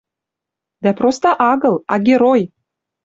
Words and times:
Дӓ 0.83 0.91
проста 0.99 1.29
агыл, 1.51 1.75
а 1.93 1.95
герой. 2.07 2.41